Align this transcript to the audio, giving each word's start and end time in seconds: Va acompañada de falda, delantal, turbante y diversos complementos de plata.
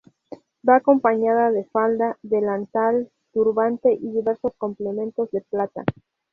Va 0.67 0.77
acompañada 0.77 1.51
de 1.51 1.63
falda, 1.65 2.17
delantal, 2.23 3.11
turbante 3.33 3.93
y 3.93 4.09
diversos 4.09 4.53
complementos 4.57 5.29
de 5.29 5.41
plata. 5.41 5.83